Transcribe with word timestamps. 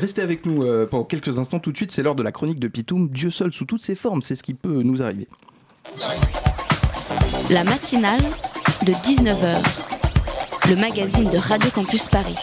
Restez 0.00 0.22
avec 0.22 0.46
nous 0.46 0.62
euh, 0.62 0.86
pendant 0.86 1.04
quelques 1.04 1.38
instants. 1.38 1.58
Tout 1.58 1.72
de 1.72 1.76
suite, 1.76 1.92
c'est 1.92 2.02
l'heure 2.02 2.14
de 2.14 2.22
la 2.22 2.32
chronique 2.32 2.58
de 2.58 2.68
Pitoum. 2.68 3.10
Dieu 3.10 3.30
seul 3.30 3.52
sous 3.52 3.66
toutes 3.66 3.82
ses 3.82 3.94
formes, 3.94 4.22
c'est 4.22 4.34
ce 4.34 4.42
qui 4.42 4.54
peut 4.54 4.80
nous 4.82 5.02
arriver. 5.02 5.28
La 7.50 7.64
matinale 7.64 8.22
de 8.86 8.92
19h. 8.92 9.58
Le 10.70 10.76
magazine 10.76 11.28
de 11.28 11.36
Radio 11.36 11.68
Campus 11.74 12.08
Paris. 12.08 12.36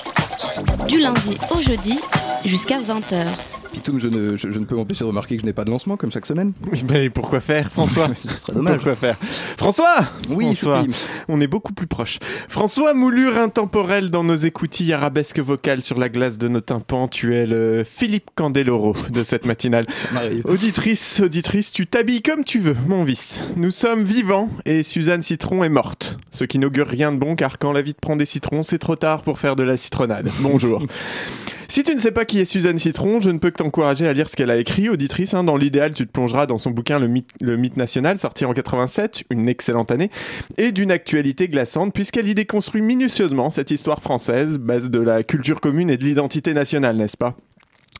Du 0.87 0.99
lundi 0.99 1.35
au 1.49 1.59
jeudi 1.59 1.99
jusqu'à 2.45 2.79
20h. 2.79 3.25
Je 3.97 4.07
ne, 4.07 4.35
je, 4.35 4.49
je 4.51 4.59
ne 4.59 4.65
peux 4.65 4.75
m'empêcher 4.75 5.03
de 5.03 5.09
remarquer 5.09 5.35
que 5.35 5.41
je 5.41 5.45
n'ai 5.45 5.53
pas 5.53 5.63
de 5.63 5.69
lancement 5.69 5.97
comme 5.97 6.11
chaque 6.11 6.25
semaine. 6.25 6.53
Mais 6.89 7.09
pourquoi 7.09 7.39
faire, 7.39 7.71
François 7.71 8.09
Ce 8.27 8.37
serait 8.37 8.53
dommage. 8.53 8.75
Pourquoi 8.75 8.95
faire 8.95 9.17
François 9.57 9.95
Oui, 10.29 10.45
François, 10.55 10.81
Choupi. 10.83 10.95
on 11.27 11.41
est 11.41 11.47
beaucoup 11.47 11.73
plus 11.73 11.87
proche. 11.87 12.19
François, 12.49 12.93
moulure 12.93 13.37
intemporelle 13.37 14.09
dans 14.09 14.23
nos 14.23 14.35
écoutilles, 14.35 14.93
arabesque 14.93 15.39
vocale 15.39 15.81
sur 15.81 15.97
la 15.97 16.09
glace 16.09 16.37
de 16.37 16.47
nos 16.47 16.61
tympans, 16.61 17.07
tu 17.07 17.35
es 17.35 17.45
le 17.45 17.83
Philippe 17.85 18.31
Candeloro 18.35 18.95
de 19.11 19.23
cette 19.23 19.45
matinale. 19.45 19.85
Auditrice, 20.45 21.21
auditrice, 21.21 21.71
tu 21.71 21.87
t'habilles 21.87 22.21
comme 22.21 22.43
tu 22.43 22.59
veux, 22.59 22.75
mon 22.87 23.03
vice. 23.03 23.41
Nous 23.55 23.71
sommes 23.71 24.03
vivants 24.03 24.49
et 24.65 24.83
Suzanne 24.83 25.21
Citron 25.21 25.63
est 25.63 25.69
morte. 25.69 26.17
Ce 26.31 26.43
qui 26.43 26.59
n'augure 26.59 26.87
rien 26.87 27.11
de 27.11 27.17
bon 27.17 27.35
car 27.35 27.57
quand 27.59 27.71
la 27.71 27.81
vie 27.81 27.93
te 27.93 27.99
prend 27.99 28.15
des 28.15 28.25
citrons, 28.25 28.63
c'est 28.63 28.79
trop 28.79 28.95
tard 28.95 29.21
pour 29.21 29.39
faire 29.39 29.55
de 29.55 29.63
la 29.63 29.77
citronnade. 29.77 30.29
Bonjour. 30.39 30.83
Si 31.69 31.83
tu 31.83 31.93
ne 31.93 31.99
sais 31.99 32.11
pas 32.11 32.23
qui 32.23 32.39
est 32.39 32.45
Suzanne 32.45 32.77
Citron, 32.77 33.19
je 33.19 33.29
ne 33.29 33.39
peux 33.39 33.51
que 33.51 33.57
t'encourager 33.57 34.07
à 34.07 34.13
lire 34.13 34.29
ce 34.29 34.35
qu'elle 34.37 34.49
a 34.51 34.57
écrit, 34.57 34.89
auditrice. 34.89 35.33
hein. 35.33 35.43
Dans 35.43 35.57
l'idéal, 35.57 35.93
tu 35.93 36.07
te 36.07 36.11
plongeras 36.11 36.45
dans 36.45 36.57
son 36.57 36.71
bouquin 36.71 36.97
Le 36.97 37.07
mythe, 37.07 37.29
Le 37.41 37.57
mythe 37.57 37.75
national, 37.75 38.17
sorti 38.17 38.45
en 38.45 38.53
87, 38.53 39.25
une 39.31 39.49
excellente 39.49 39.91
année, 39.91 40.09
et 40.57 40.71
d'une 40.71 40.91
actualité 40.91 41.49
glaçante, 41.49 41.93
puisqu'elle 41.93 42.27
y 42.29 42.35
déconstruit 42.35 42.81
minutieusement 42.81 43.49
cette 43.49 43.71
histoire 43.71 44.01
française, 44.01 44.57
base 44.57 44.89
de 44.89 44.99
la 44.99 45.23
culture 45.23 45.59
commune 45.59 45.89
et 45.89 45.97
de 45.97 46.03
l'identité 46.05 46.53
nationale, 46.53 46.95
n'est-ce 46.95 47.17
pas? 47.17 47.35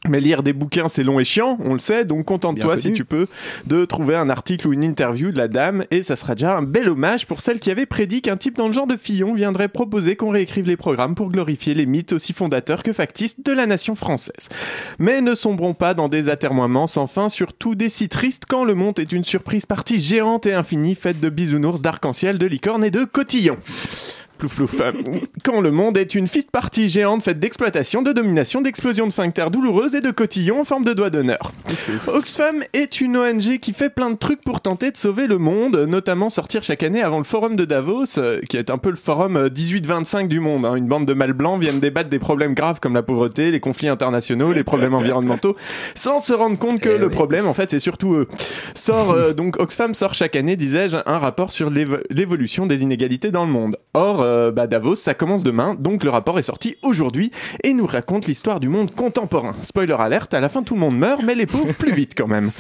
Mais 0.10 0.20
lire 0.20 0.44
des 0.44 0.54
bouquins, 0.54 0.90
c'est 0.90 1.04
long 1.04 1.20
et 1.20 1.24
chiant, 1.24 1.58
on 1.64 1.74
le 1.74 1.80
sait, 1.80 2.06
donc 2.06 2.26
contente-toi 2.26 2.78
si 2.78 2.94
tu 2.94 3.06
peux 3.06 3.28
de 3.66 3.86
trouver 3.86 4.16
un 4.16 4.30
article 4.30 4.68
ou 4.68 4.74
une 4.74 4.84
interview 4.84 5.32
de 5.32 5.38
la 5.38 5.48
dame, 5.48 5.86
et 5.92 6.04
ça 6.04 6.16
sera 6.16 6.36
déjà 6.36 6.58
un 6.58 6.62
bel 6.62 6.90
hommage 6.90 7.26
pour 7.26 7.42
celle 7.42 7.60
qui 7.60 7.72
avait 7.72 7.86
prédit 7.86 8.22
qu'un 8.22 8.38
type 8.38 8.58
dans 8.58 8.68
le 8.68 8.74
genre 8.74 8.88
de 8.88 8.98
Fillon 8.98 9.34
viendrait 9.34 9.68
proposer 9.68 10.16
qu'on 10.16 10.30
réécrive 10.30 10.68
les 10.68 10.78
programmes 10.78 11.16
pour 11.16 11.30
glorifier 11.30 11.74
les 11.74 11.86
mythes 11.86 12.14
aussi 12.14 12.34
fondateurs 12.34 12.84
que 12.84 12.94
factices 12.94 13.42
de 13.42 13.52
la 13.52 13.66
nation 13.66 13.96
française. 13.96 14.50
Mais 15.00 15.22
ne 15.22 15.36
sombrons 15.36 15.74
pas 15.74 15.94
dans 15.94 16.10
des 16.10 16.30
atermoiements 16.30 16.88
sans 16.88 17.08
fin, 17.08 17.30
surtout 17.30 17.76
des 17.76 17.90
si 17.90 18.10
tristes 18.10 18.44
quand 18.48 18.64
le 18.64 18.76
monde 18.76 19.00
est 19.00 19.12
une 19.12 19.24
surprise 19.24 19.66
partie 19.66 20.00
géante 20.00 20.46
et 20.46 20.54
infinie 20.54 20.96
faite 20.96 21.20
de 21.20 21.30
bisounours, 21.30 21.82
d'arc-en-ciel, 21.82 22.38
de 22.38 22.46
licornes 22.46 22.84
et 22.84 22.92
de 22.92 23.04
cotillons. 23.04 23.58
Plouf 24.38 24.56
plouf. 24.56 24.80
Euh, 24.82 24.92
Quand 25.44 25.62
le 25.62 25.72
monde 25.72 25.98
est 25.98 26.14
une 26.16 26.28
fiste 26.28 26.52
partie 26.52 26.90
géante 26.90 27.24
faite 27.24 27.40
d'exploitation, 27.40 28.02
de 28.02 28.12
domination, 28.14 28.62
d'explosion 28.62 29.08
de 29.08 29.12
sphincters 29.12 29.50
douloureuses 29.52 29.96
et 29.96 30.02
de 30.02 30.12
cotillons 30.12 30.62
en 30.62 30.64
forme 30.64 30.84
de 30.86 30.94
doigts 30.94 31.10
d'honneur. 31.10 31.52
Oxfam 32.08 32.64
est 32.74 33.02
une 33.02 33.18
ONG 33.18 33.58
qui 33.60 33.74
fait 33.74 33.90
plein 33.90 34.10
de 34.12 34.16
trucs 34.16 34.42
pour 34.42 34.62
tenter 34.62 34.92
de 34.92 34.98
sauver 34.98 35.28
le 35.28 35.38
monde, 35.38 35.76
notamment 35.88 36.30
sortir 36.30 36.64
chaque 36.64 36.84
année 36.84 37.02
avant 37.02 37.18
le 37.18 37.24
forum 37.24 37.56
de 37.56 37.66
Davos, 37.66 38.18
euh, 38.20 38.40
qui 38.50 38.58
est 38.58 38.70
un 38.70 38.78
peu 38.78 38.90
le 38.90 38.96
forum 38.96 39.38
euh, 39.38 39.50
18-25 39.50 40.28
du 40.28 40.40
monde. 40.40 40.66
hein. 40.66 40.76
Une 40.76 40.88
bande 40.88 41.06
de 41.06 41.14
mâles 41.14 41.34
blancs 41.34 41.60
viennent 41.60 41.80
débattre 41.80 42.10
des 42.10 42.20
problèmes 42.20 42.54
graves 42.54 42.80
comme 42.80 42.94
la 42.94 43.04
pauvreté, 43.04 43.52
les 43.52 43.60
conflits 43.60 43.88
internationaux, 43.90 44.54
les 44.54 44.64
problèmes 44.64 44.94
environnementaux, 44.94 45.56
sans 45.96 46.20
se 46.20 46.34
rendre 46.34 46.58
compte 46.58 46.80
que 46.80 46.90
Eh 46.90 46.98
le 46.98 47.08
oui. 47.08 47.12
problème, 47.14 47.48
en 47.48 47.54
fait, 47.54 47.72
c'est 47.72 47.80
surtout 47.80 48.14
eux. 48.14 48.28
Sort, 48.76 49.12
euh, 49.12 49.34
donc 49.34 49.60
Oxfam 49.60 49.94
sort 49.96 50.14
chaque 50.14 50.36
année, 50.36 50.56
disais-je, 50.56 50.98
un 51.06 51.18
rapport 51.18 51.52
sur 51.52 51.70
l'évo- 51.70 51.98
l'évolution 52.10 52.66
des 52.68 52.84
inégalités 52.84 53.32
dans 53.32 53.46
le 53.46 53.52
monde. 53.52 53.78
Or, 54.00 54.22
euh, 54.22 54.52
bah, 54.52 54.68
Davos, 54.68 54.96
ça 54.96 55.16
commence 55.16 55.44
demain, 55.44 55.74
donc 55.74 56.04
le 56.04 56.12
rapport 56.12 56.38
est 56.38 56.44
sorti 56.44 56.76
aujourd'hui 56.84 57.32
et 57.64 57.74
nous 57.74 57.88
raconte 57.88 58.28
l'histoire 58.28 58.60
du 58.60 58.70
monde 58.70 58.94
contemporain. 58.94 59.56
Spoiler 59.64 59.96
alerte, 59.98 60.36
à 60.36 60.40
la 60.40 60.50
fin 60.50 60.62
tout 60.62 60.76
le 60.76 60.80
monde 60.80 61.00
meurt, 61.00 61.24
mais 61.24 61.34
les 61.34 61.48
pauvres 61.48 61.74
plus 61.74 61.94
vite 61.94 62.14
quand 62.16 62.28
même. 62.28 62.52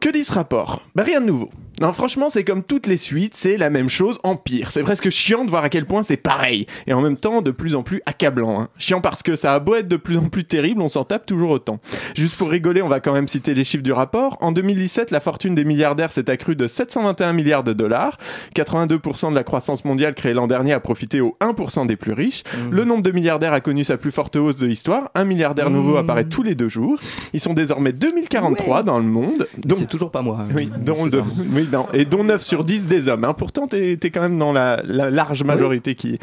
Que 0.00 0.08
dit 0.08 0.24
ce 0.24 0.32
rapport? 0.32 0.82
Bah 0.96 1.04
rien 1.04 1.20
de 1.20 1.26
nouveau. 1.26 1.50
Non, 1.80 1.92
franchement, 1.92 2.30
c'est 2.30 2.44
comme 2.44 2.62
toutes 2.62 2.86
les 2.86 2.96
suites, 2.96 3.34
c'est 3.34 3.56
la 3.56 3.68
même 3.70 3.88
chose 3.88 4.18
en 4.22 4.36
pire. 4.36 4.70
C'est 4.70 4.82
presque 4.82 5.10
chiant 5.10 5.44
de 5.44 5.50
voir 5.50 5.64
à 5.64 5.68
quel 5.68 5.86
point 5.86 6.02
c'est 6.02 6.16
pareil. 6.16 6.66
Et 6.86 6.92
en 6.92 7.00
même 7.00 7.16
temps, 7.16 7.42
de 7.42 7.50
plus 7.50 7.74
en 7.74 7.82
plus 7.82 8.00
accablant. 8.06 8.60
hein. 8.60 8.68
Chiant 8.78 9.00
parce 9.00 9.22
que 9.22 9.34
ça 9.36 9.54
a 9.54 9.58
beau 9.58 9.74
être 9.74 9.88
de 9.88 9.96
plus 9.96 10.16
en 10.18 10.28
plus 10.28 10.44
terrible, 10.44 10.80
on 10.82 10.88
s'en 10.88 11.04
tape 11.04 11.26
toujours 11.26 11.50
autant. 11.50 11.80
Juste 12.16 12.36
pour 12.36 12.48
rigoler, 12.50 12.80
on 12.82 12.88
va 12.88 13.00
quand 13.00 13.12
même 13.12 13.26
citer 13.28 13.54
les 13.54 13.64
chiffres 13.64 13.82
du 13.82 13.92
rapport. 13.92 14.36
En 14.40 14.52
2017, 14.52 15.10
la 15.10 15.20
fortune 15.20 15.54
des 15.54 15.64
milliardaires 15.64 16.12
s'est 16.12 16.30
accrue 16.30 16.54
de 16.56 16.66
721 16.68 17.32
milliards 17.32 17.64
de 17.64 17.72
dollars. 17.72 18.18
82% 18.54 19.30
de 19.30 19.34
la 19.34 19.44
croissance 19.44 19.84
mondiale 19.84 20.14
créée 20.14 20.32
l'an 20.34 20.46
dernier 20.46 20.72
a 20.72 20.80
profité 20.80 21.20
aux 21.20 21.36
1% 21.40 21.86
des 21.86 21.96
plus 21.96 22.12
riches. 22.12 22.44
Le 22.70 22.84
nombre 22.84 23.02
de 23.02 23.10
milliardaires 23.10 23.52
a 23.52 23.60
connu 23.60 23.84
sa 23.84 23.96
plus 23.96 24.12
forte 24.12 24.36
hausse 24.36 24.56
de 24.56 24.66
l'histoire. 24.66 25.10
Un 25.14 25.24
milliardaire 25.24 25.70
nouveau 25.70 25.96
apparaît 25.96 26.24
tous 26.24 26.42
les 26.42 26.54
deux 26.54 26.68
jours. 26.68 26.98
Ils 27.32 27.40
sont 27.40 27.54
désormais 27.54 27.92
2043 27.92 28.82
dans 28.84 28.98
le 28.98 29.04
monde. 29.04 29.46
Donc, 29.58 29.78
C'est 29.78 29.88
toujours 29.88 30.10
pas 30.10 30.22
moi. 30.22 30.38
hein. 30.40 30.52
oui, 30.54 30.70
dont 30.80 31.04
le- 31.04 31.22
oui, 31.64 31.68
non, 31.72 31.86
et 31.92 32.04
dont 32.04 32.24
9 32.24 32.42
sur 32.42 32.64
10 32.64 32.86
des 32.86 33.08
hommes. 33.08 33.24
hein. 33.24 33.34
Pourtant, 33.34 33.66
t'es 33.66 33.92
es 34.02 34.10
quand 34.10 34.20
même 34.20 34.38
dans 34.38 34.52
la, 34.52 34.80
la 34.84 35.10
large 35.10 35.42
majorité 35.44 35.94
qui. 35.94 36.18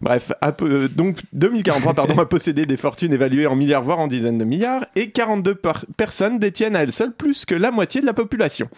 Bref, 0.00 0.32
à 0.40 0.52
peu- 0.52 0.88
donc 0.88 1.18
2043, 1.32 1.94
pardon, 1.94 2.18
a 2.18 2.26
possédé 2.26 2.66
des 2.66 2.76
fortunes 2.76 3.12
évaluées 3.12 3.46
en 3.46 3.56
milliards, 3.56 3.82
voire 3.82 3.98
en 3.98 4.06
dizaines 4.06 4.38
de 4.38 4.44
milliards, 4.44 4.84
et 4.96 5.10
42 5.10 5.54
par- 5.54 5.84
personnes 5.96 6.38
détiennent 6.38 6.76
à 6.76 6.82
elles 6.82 6.92
seules 6.92 7.12
plus 7.12 7.44
que 7.44 7.54
la 7.54 7.70
moitié 7.70 8.00
de 8.00 8.06
la 8.06 8.12
population. 8.14 8.68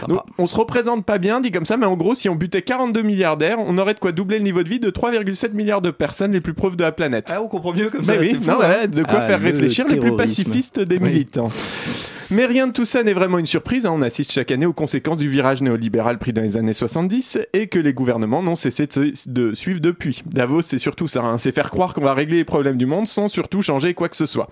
Sympa. 0.00 0.12
Donc, 0.12 0.22
on 0.38 0.46
se 0.46 0.56
représente 0.56 1.04
pas 1.04 1.18
bien, 1.18 1.40
dit 1.40 1.50
comme 1.50 1.64
ça, 1.66 1.76
mais 1.76 1.86
en 1.86 1.96
gros, 1.96 2.14
si 2.14 2.28
on 2.28 2.34
butait 2.34 2.62
42 2.62 3.02
milliardaires, 3.02 3.58
on 3.58 3.76
aurait 3.78 3.94
de 3.94 3.98
quoi 4.00 4.12
doubler 4.12 4.38
le 4.38 4.44
niveau 4.44 4.62
de 4.62 4.68
vie 4.68 4.80
de 4.80 4.90
3,7 4.90 5.52
milliards 5.52 5.82
de 5.82 5.90
personnes 5.90 6.32
les 6.32 6.40
plus 6.40 6.54
pauvres 6.54 6.76
de 6.76 6.82
la 6.84 6.92
planète. 6.92 7.26
Ah, 7.30 7.40
on 7.42 7.48
comprend 7.48 7.72
mieux 7.72 7.90
comme 7.90 8.02
Bah 8.04 8.14
ça. 8.14 8.20
oui, 8.20 8.28
c'est 8.32 8.36
fou, 8.36 8.50
non, 8.50 8.60
hein. 8.62 8.68
ouais, 8.68 8.88
de 8.88 9.02
quoi 9.02 9.18
Ah, 9.18 9.26
faire 9.26 9.38
le 9.38 9.46
réfléchir 9.46 9.86
les 9.88 9.96
plus 9.98 10.16
pacifistes 10.16 10.80
des 10.80 10.96
Oui. 10.98 11.08
militants. 11.10 11.50
Mais 12.32 12.44
rien 12.44 12.66
de 12.66 12.72
tout 12.72 12.84
ça 12.84 13.04
n'est 13.04 13.12
vraiment 13.12 13.38
une 13.38 13.46
surprise. 13.46 13.86
hein. 13.86 13.92
On 13.94 14.02
assiste 14.02 14.32
chaque 14.32 14.50
année 14.50 14.66
aux 14.66 14.72
conséquences 14.72 15.18
du 15.18 15.28
virage 15.28 15.62
néolibéral 15.62 16.18
pris 16.18 16.32
dans 16.32 16.42
les 16.42 16.56
années 16.56 16.72
70 16.72 17.38
et 17.52 17.68
que 17.68 17.78
les 17.78 17.92
gouvernements 17.92 18.42
n'ont 18.42 18.56
cessé 18.56 18.88
de, 19.26 19.54
suivre 19.54 19.80
depuis. 19.80 20.24
Davos, 20.26 20.62
c'est 20.62 20.78
surtout 20.78 21.06
ça. 21.06 21.22
hein. 21.22 21.38
C'est 21.38 21.52
faire 21.52 21.70
croire 21.70 21.94
qu'on 21.94 22.02
va 22.02 22.14
régler 22.14 22.38
les 22.38 22.44
problèmes 22.44 22.78
du 22.78 22.86
monde 22.86 23.06
sans 23.06 23.28
surtout 23.28 23.62
changer 23.62 23.94
quoi 23.94 24.08
que 24.08 24.16
ce 24.16 24.26
soit. 24.26 24.48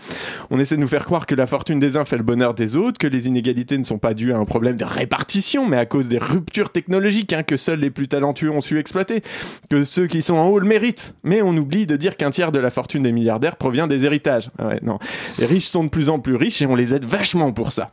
On 0.51 0.61
essaie 0.61 0.77
de 0.77 0.81
nous 0.81 0.87
faire 0.89 1.05
croire 1.05 1.27
que 1.27 1.35
la 1.35 1.49
fortune 1.49 1.81
des 1.81 1.97
uns 1.97 2.05
fait 2.05 2.17
le 2.17 2.23
bonheur 2.23 2.55
des 2.55 2.77
autres, 2.77 2.99
que 2.99 3.09
les 3.09 3.27
inégalités 3.27 3.77
ne 3.77 3.83
sont 3.83 3.99
pas 3.99 4.15
dues 4.15 4.33
à 4.33 4.37
un 4.37 4.45
problème 4.45 4.77
de 4.77 4.85
répartition, 4.85 5.67
mais 5.67 5.77
à 5.77 5.85
cause 5.87 6.07
des 6.09 6.19
ruptures 6.19 6.71
technologiques 6.71 7.33
hein, 7.33 7.43
que 7.43 7.57
seuls 7.57 7.81
les 7.81 7.91
plus 7.91 8.07
talentueux 8.07 8.51
ont 8.51 8.61
su 8.61 8.79
exploiter, 8.79 9.23
que 9.69 9.83
ceux 9.83 10.07
qui 10.07 10.23
sont 10.23 10.37
en 10.37 10.47
haut 10.47 10.61
le 10.61 10.69
méritent. 10.69 11.15
Mais 11.25 11.43
on 11.43 11.57
oublie 11.57 11.87
de 11.87 11.97
dire 11.97 12.17
qu'un 12.17 12.31
tiers 12.31 12.53
de 12.53 12.61
la 12.61 12.71
fortune 12.71 13.03
des 13.03 13.13
milliardaires 13.13 13.57
provient 13.57 13.89
des 13.89 14.05
héritages. 14.05 14.49
Ah 14.61 14.75
non. 14.83 15.01
Les 15.39 15.47
riches 15.47 15.67
sont 15.67 15.83
de 15.83 15.89
plus 15.91 16.09
en 16.09 16.21
plus 16.21 16.37
riches 16.37 16.63
et 16.63 16.67
on 16.67 16.77
les 16.77 16.95
aide 16.95 17.05
vachement 17.05 17.53
pour 17.53 17.64
ça. 17.71 17.89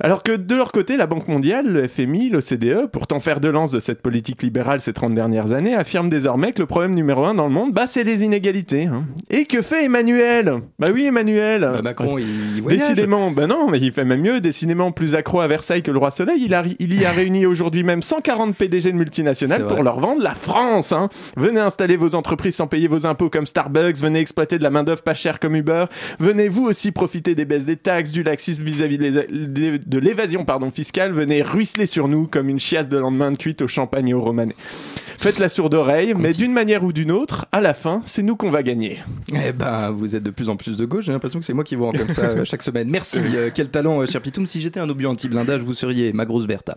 Alors 0.00 0.22
que 0.22 0.32
de 0.32 0.54
leur 0.54 0.72
côté, 0.72 0.96
la 0.96 1.06
Banque 1.06 1.28
mondiale, 1.28 1.66
le 1.72 1.86
FMI, 1.88 2.30
l'OCDE, 2.30 2.86
pourtant 2.92 3.20
fer 3.20 3.40
de 3.40 3.48
lance 3.48 3.70
de 3.72 3.80
cette 3.80 4.02
politique 4.02 4.42
libérale 4.42 4.80
ces 4.80 4.92
30 4.92 5.14
dernières 5.14 5.52
années, 5.52 5.74
affirment 5.74 6.08
désormais 6.10 6.52
que 6.52 6.60
le 6.60 6.66
problème 6.66 6.94
numéro 6.94 7.24
un 7.24 7.34
dans 7.34 7.46
le 7.46 7.52
monde, 7.52 7.72
bah, 7.72 7.86
c'est 7.86 8.04
les 8.04 8.24
inégalités. 8.24 8.84
hein. 8.86 9.04
Et 9.30 9.44
que 9.46 9.62
fait 9.62 9.84
Emmanuel? 9.84 10.54
Bah 10.78 10.88
oui, 10.92 11.04
Emmanuel 11.06 11.60
Bah, 11.62 11.82
Macron, 11.82 12.18
il 12.18 12.62
voyage. 12.62 12.80
Décidément, 12.80 13.30
bah 13.30 13.46
non, 13.46 13.68
mais 13.70 13.78
il 13.78 13.92
fait 13.92 14.04
même 14.04 14.20
mieux, 14.22 14.40
décidément 14.40 14.92
plus 14.92 15.14
accro 15.14 15.40
à 15.40 15.46
Versailles 15.46 15.82
que 15.82 15.90
le 15.90 15.98
roi 15.98 16.10
Soleil. 16.10 16.42
Il, 16.44 16.54
a, 16.54 16.64
il 16.78 16.98
y 17.00 17.04
a 17.04 17.10
réuni 17.10 17.46
aujourd'hui 17.46 17.82
même 17.82 18.02
140 18.02 18.56
PDG 18.56 18.92
de 18.92 18.96
multinationales 18.96 19.66
pour 19.66 19.82
leur 19.82 20.00
vendre 20.00 20.22
la 20.22 20.34
France. 20.34 20.92
hein. 20.92 21.08
Venez 21.36 21.60
installer 21.60 21.96
vos 21.96 22.14
entreprises 22.14 22.56
sans 22.56 22.66
payer 22.66 22.88
vos 22.88 23.06
impôts 23.06 23.30
comme 23.30 23.46
Starbucks, 23.46 23.98
venez 23.98 24.18
exploiter 24.20 24.58
de 24.58 24.62
la 24.62 24.70
main-d'œuvre 24.70 25.02
pas 25.02 25.14
chère 25.14 25.38
comme 25.40 25.56
Uber, 25.56 25.84
venez 26.18 26.48
vous 26.48 26.64
aussi 26.64 26.92
profiter 26.92 27.34
des 27.34 27.44
baisses 27.44 27.64
des 27.64 27.76
taxes, 27.76 28.12
du 28.12 28.22
laxisme 28.22 28.62
vis-à-vis 28.62 28.98
de 28.98 29.02
l'é- 29.04 29.78
de 29.86 29.98
l'évasion 29.98 30.44
pardon, 30.44 30.70
fiscale, 30.70 31.12
venez 31.12 31.42
ruisseler 31.42 31.86
sur 31.86 32.08
nous 32.08 32.26
comme 32.26 32.48
une 32.48 32.58
chiasse 32.58 32.88
de 32.88 32.98
lendemain 32.98 33.32
de 33.32 33.36
cuite 33.36 33.62
au 33.62 33.68
champagne 33.68 34.08
et 34.08 34.14
au 34.14 34.20
romanais. 34.20 34.56
Faites 35.18 35.38
la 35.38 35.48
sourde 35.48 35.74
oreille, 35.74 36.14
mais 36.16 36.32
d'une 36.32 36.52
manière 36.52 36.84
ou 36.84 36.92
d'une 36.92 37.10
autre, 37.10 37.46
à 37.52 37.60
la 37.60 37.72
fin, 37.72 38.02
c'est 38.04 38.22
nous 38.22 38.36
qu'on 38.36 38.50
va 38.50 38.62
gagner. 38.62 38.98
Eh 39.32 39.52
ben, 39.52 39.90
vous 39.90 40.16
êtes 40.16 40.22
de 40.22 40.30
plus 40.30 40.48
en 40.48 40.56
plus 40.56 40.76
de 40.76 40.84
gauche. 40.84 41.06
J'ai 41.06 41.12
l'impression 41.12 41.38
que 41.38 41.46
c'est 41.46 41.54
moi 41.54 41.64
qui 41.64 41.76
vous 41.76 41.86
rends 41.86 41.92
comme 41.92 42.08
ça 42.08 42.22
euh, 42.22 42.44
chaque 42.44 42.62
semaine. 42.62 42.88
Merci. 42.90 43.20
euh, 43.34 43.48
quel 43.54 43.68
talent, 43.70 44.02
euh, 44.02 44.06
cher 44.06 44.20
Pitoum. 44.20 44.46
Si 44.46 44.60
j'étais 44.60 44.80
un 44.80 44.88
obus 44.90 45.06
anti-blindage, 45.06 45.62
vous 45.62 45.74
seriez 45.74 46.12
ma 46.12 46.26
grosse 46.26 46.46
Bertha. 46.46 46.76